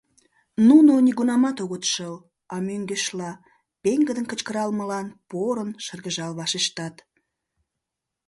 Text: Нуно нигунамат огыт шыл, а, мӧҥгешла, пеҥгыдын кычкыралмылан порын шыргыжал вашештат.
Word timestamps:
Нуно 0.67 0.91
нигунамат 1.05 1.57
огыт 1.63 1.83
шыл, 1.91 2.15
а, 2.55 2.55
мӧҥгешла, 2.67 3.31
пеҥгыдын 3.83 4.25
кычкыралмылан 4.31 5.07
порын 5.29 5.69
шыргыжал 5.85 6.31
вашештат. 6.39 6.95